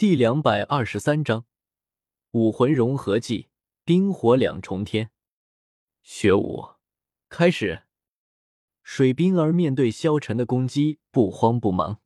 [0.00, 1.44] 第两百二十三章
[2.30, 3.50] 武魂融合技，
[3.84, 5.10] 冰火两重天。
[6.02, 6.70] 学武
[7.28, 7.82] 开始。
[8.82, 12.00] 水冰儿面对萧晨的攻击，不慌不忙，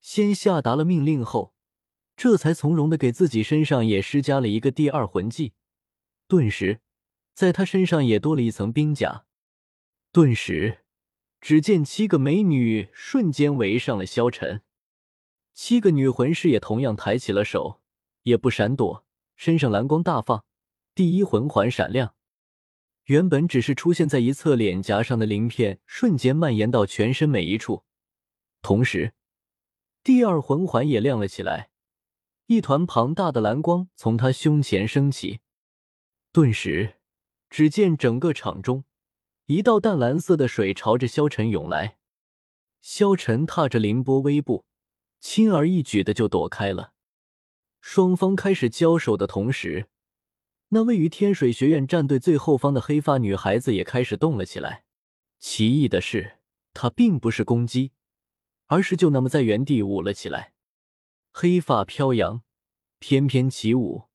[0.00, 1.52] 先下达了命令后，
[2.16, 5.52] 这才从容的给自己身上也施加了一个第二魂技。
[6.26, 6.80] 顿时，
[7.34, 9.26] 在他身上也多了一层冰甲。
[10.10, 10.86] 顿时，
[11.38, 14.62] 只见七个美女瞬间围上了萧晨。
[15.52, 17.80] 七个女魂师也同样抬起了手，
[18.22, 19.04] 也不闪躲，
[19.36, 20.44] 身上蓝光大放，
[20.94, 22.14] 第一魂环闪亮。
[23.04, 27.84] 原本只是出现在一侧脸颊上的鳞片，瞬间蔓延到全身每一处。
[28.62, 29.14] 同时，
[30.02, 31.70] 第二魂环也亮了起来，
[32.46, 35.40] 一团庞大的蓝光从他胸前升起。
[36.32, 37.00] 顿时，
[37.48, 38.84] 只见整个场中，
[39.46, 41.96] 一道淡蓝色的水朝着萧晨涌来。
[42.80, 44.64] 萧晨踏着凌波微步。
[45.20, 46.94] 轻而易举的就躲开了。
[47.80, 49.88] 双方开始交手的同时，
[50.68, 54.84] 那位于天水学院战队最后方的黑发女孩子也开始动了起来。
[55.38, 56.38] 奇异的是，
[56.74, 57.92] 她并不是攻击，
[58.66, 60.52] 而是就那么在原地舞了起来，
[61.32, 62.42] 黑发飘扬，
[62.98, 64.08] 翩翩起舞，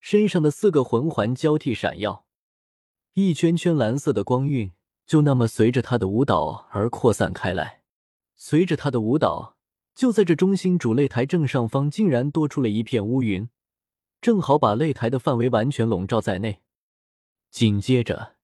[0.00, 2.26] 身上的四个魂环交替闪耀，
[3.14, 4.72] 一圈圈蓝色的光晕
[5.06, 7.82] 就那么随着她的舞蹈而扩散开来。
[8.34, 9.56] 随着她的舞蹈。
[9.94, 13.48] 就在这中心主擂台正上方，竟然多出了一片乌云，
[14.20, 16.62] 正好把擂台的范围完全笼罩在内。
[17.50, 18.36] 紧接着，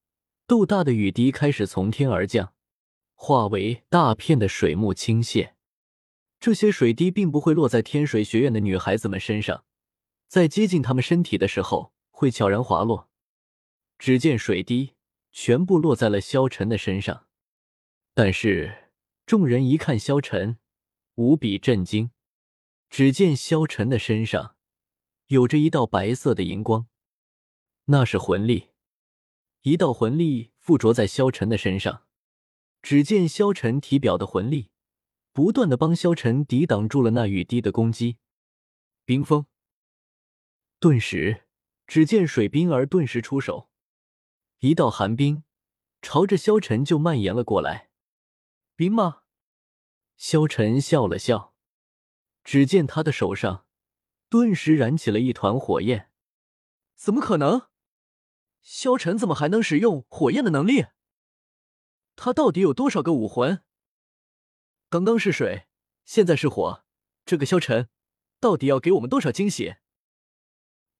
[0.46, 2.52] 豆大的雨滴开始从天而降，
[3.14, 5.52] 化为大片的水幕倾泻。
[6.38, 9.64] 这些水滴并不会落在天水学院的女孩子们身上，
[10.28, 13.08] 在接近她们身体的时候会悄然滑落。
[13.98, 14.94] 只见水滴
[15.32, 17.26] 全部落在了萧晨的身上，
[18.14, 18.92] 但是
[19.26, 20.58] 众人一看萧晨。
[21.18, 22.12] 无比震惊，
[22.88, 24.54] 只见萧晨的身上
[25.26, 26.86] 有着一道白色的荧光，
[27.86, 28.68] 那是魂力。
[29.62, 32.04] 一道魂力附着在萧晨的身上，
[32.82, 34.70] 只见萧晨体表的魂力
[35.32, 38.18] 不断的帮萧晨抵挡住了那雨滴的攻击。
[39.04, 39.46] 冰封，
[40.78, 41.48] 顿时，
[41.88, 43.68] 只见水冰儿顿时出手，
[44.60, 45.42] 一道寒冰
[46.00, 47.90] 朝着萧晨就蔓延了过来。
[48.76, 49.22] 冰吗？
[50.18, 51.54] 萧晨笑了笑，
[52.42, 53.64] 只见他的手上
[54.28, 56.10] 顿时燃起了一团火焰。
[56.96, 57.68] 怎么可能？
[58.60, 60.86] 萧晨怎么还能使用火焰的能力？
[62.16, 63.62] 他到底有多少个武魂？
[64.90, 65.68] 刚刚是水，
[66.04, 66.84] 现在是火，
[67.24, 67.88] 这个萧晨
[68.40, 69.76] 到底要给我们多少惊喜？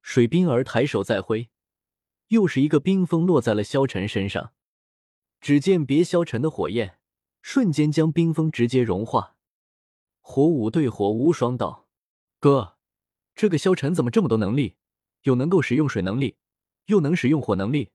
[0.01, 1.49] 水冰儿抬手再挥，
[2.27, 4.53] 又是一个冰封落在了萧晨身上。
[5.41, 6.98] 只见别萧晨的火焰。
[7.41, 9.35] 瞬间将冰封直接融化。
[10.21, 11.87] 火舞对火无双道
[12.39, 12.77] ：“哥，
[13.35, 14.75] 这个萧晨怎么这么多能力？
[15.23, 16.37] 有能够使用水能力，
[16.85, 17.91] 又能使用火能力，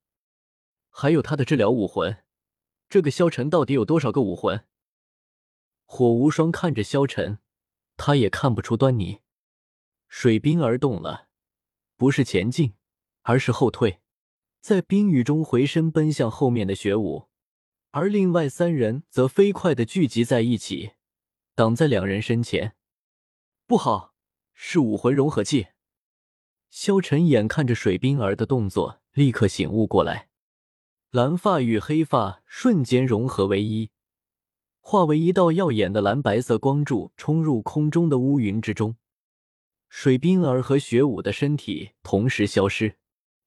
[0.91, 2.25] 还有他的治疗武魂。
[2.88, 4.66] 这个萧晨到底有多少个武魂？”
[5.87, 7.38] 火无双看着萧晨，
[7.97, 9.21] 他也看不出端倪。
[10.09, 11.28] 水冰儿动了，
[11.97, 12.75] 不是前进，
[13.22, 14.00] 而是后退，
[14.61, 17.28] 在冰雨中回身奔向后面的雪舞。
[17.97, 20.94] 而另外三人则飞快的聚集在一起，
[21.55, 22.75] 挡在两人身前。
[23.69, 24.15] 不好，
[24.53, 25.69] 是武魂融合技！
[26.71, 30.28] 萧晨眼看着水冰儿的动作，立刻醒悟过来。
[31.12, 33.93] 蓝发与黑发瞬间融合为一，
[34.81, 38.97] 化为一道耀眼的蓝白色光柱，冲入空中的乌云之中。
[39.88, 42.97] 水冰儿和雪舞的身体同时消失，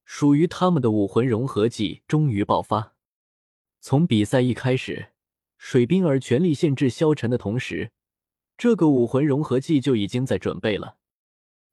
[0.06, 2.94] 属于他们的武魂融合技终于爆发。
[3.90, 5.14] 从比赛一开始，
[5.58, 7.94] 水冰儿全力限制萧晨的同时，
[8.58, 10.98] 这个武魂融合技就已经在准备了。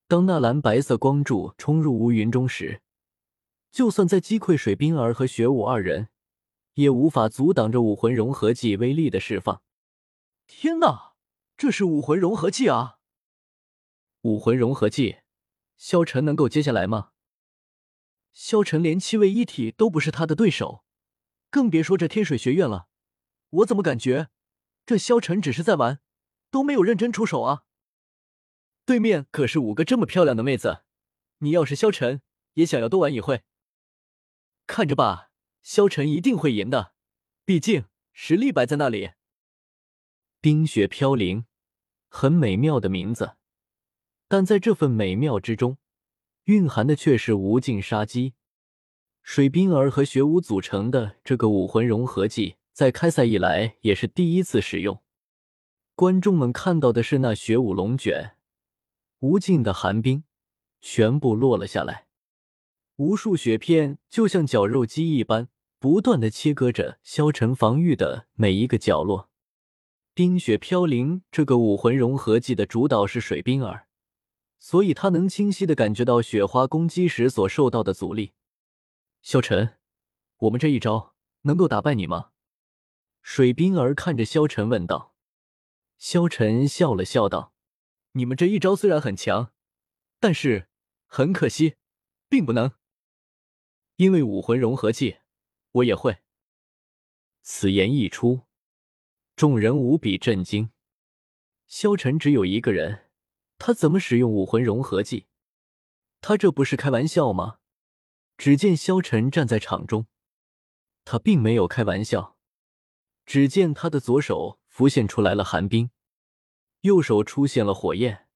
[0.06, 2.82] 当那蓝白色光柱冲入乌云中时，
[3.72, 6.06] 就算在击溃水冰儿和雪舞二人，
[6.74, 9.62] 也无法阻挡着武魂融合技威力的释放。
[10.46, 11.14] 天哪，
[11.56, 12.98] 这是武魂融合技啊！
[14.20, 15.16] 武魂融合技，
[15.76, 17.10] 萧晨能够接下来吗？
[18.32, 20.84] 萧晨连七位一体都不是他的对手。
[21.54, 22.88] 更别说这天水学院了，
[23.50, 24.28] 我怎么感觉
[24.84, 26.00] 这萧晨只是在玩，
[26.50, 27.62] 都没有认真出手啊？
[28.84, 30.82] 对面可是五个这么漂亮的妹子，
[31.38, 32.22] 你要是萧晨，
[32.54, 33.44] 也想要多玩一会？
[34.66, 35.30] 看着吧，
[35.62, 36.94] 萧晨一定会赢的，
[37.44, 39.12] 毕竟实力摆在那里。
[40.40, 41.46] 冰雪飘零，
[42.08, 43.36] 很美妙的名字，
[44.26, 45.78] 但在这份美妙之中，
[46.46, 48.34] 蕴含的却是无尽杀机。
[49.24, 55.00] 水冰儿和雪舞组成的这个武魂融合技，在开赛以来也是第一次使用。
[55.94, 58.36] 观众们看到的是那雪舞龙卷，
[59.20, 60.24] 无尽的寒冰
[60.82, 62.06] 全部落了下来，
[62.96, 65.48] 无数雪片就像绞肉机一般，
[65.78, 69.30] 不断的切割着萧晨防御的每一个角落。
[70.12, 73.86] 冰雪飘零这个武魂融合技的主导是水冰儿，
[74.58, 78.32] 所以他能清晰的感觉到雪花攻击时所受到的阻力。
[79.24, 79.78] 萧晨，
[80.36, 82.32] 我们这一招能够打败你吗？
[83.22, 85.16] 水冰儿看着萧晨问道。
[85.96, 87.54] 萧晨笑了笑道
[88.12, 89.54] ：“你们这一招虽然很强，
[90.20, 90.68] 但是
[91.06, 91.76] 很可惜，
[92.28, 92.72] 并不能。
[93.96, 95.20] 因为武魂融合技，
[95.72, 96.18] 我也会。”
[97.40, 98.42] 此言一出。
[99.34, 100.70] 众人无比震惊，
[101.66, 103.10] 萧晨只有一个人，
[103.56, 105.28] 他怎么使用武魂融合技？
[106.20, 107.60] 他这不是开玩笑吗？
[108.36, 110.06] 只见萧晨站在场中，
[111.04, 112.36] 他并没有开玩笑。
[113.26, 115.90] 只见他的左手浮现出来了寒冰，
[116.82, 118.28] 右手出现了火焰，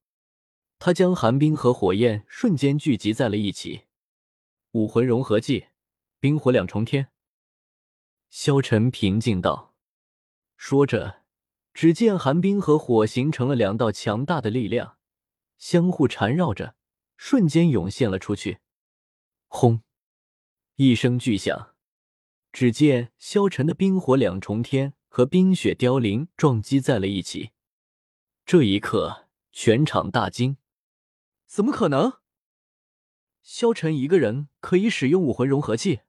[0.79, 3.83] 他将寒冰和火焰瞬间聚集在了一起。
[4.71, 5.67] 武魂融合技，
[6.19, 7.11] 冰火两重天。
[8.29, 9.75] 萧晨平静道。
[10.57, 11.23] 说着，
[11.73, 14.97] 只见寒冰和火形成了两道强大的力量，
[15.57, 16.75] 相互缠绕着，
[17.15, 18.59] 瞬间涌现了出去。
[19.47, 19.83] 轰！
[20.81, 21.75] 一声巨响，
[22.53, 27.51] 只见萧晨的冰火两重天和冰雪凋零撞击在了一起。
[28.45, 30.55] 这一刻，全场大惊：
[31.45, 32.21] 怎么可能？
[33.41, 35.99] 萧晨一个人可以使用武魂融合技？